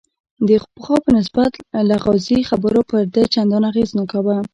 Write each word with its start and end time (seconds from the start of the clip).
د 0.47 0.49
پخوا 0.75 0.97
په 1.05 1.09
نسبت 1.17 1.51
لغازي 1.91 2.39
خبرو 2.49 2.81
پر 2.89 3.01
ده 3.13 3.23
چندان 3.33 3.63
اغېز 3.71 3.89
نه 3.99 4.03
کاوه. 4.11 4.37